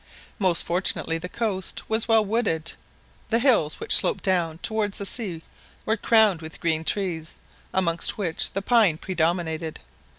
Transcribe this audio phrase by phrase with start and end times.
[0.39, 2.71] Most fortunately the coast, was well wooded;
[3.29, 5.43] the hills which sloped down towards the sea
[5.85, 7.37] were crowned with green trees,
[7.71, 9.79] amongst which the pine predominated.